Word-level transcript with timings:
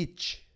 each. 0.00 0.49